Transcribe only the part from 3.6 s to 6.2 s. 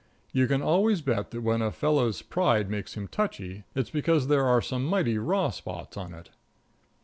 it's because there are some mighty raw spots on